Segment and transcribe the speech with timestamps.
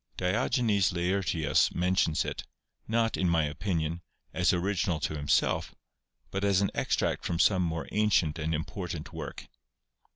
[0.17, 2.43] Diogenes Laertius mentions it,
[2.87, 4.01] not, in my opinion,
[4.33, 5.75] as original to himself,
[6.31, 9.47] but as an extract from some more ancient and important work.